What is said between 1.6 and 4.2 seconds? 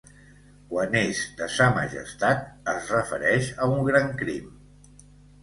majestat es refereix a un gran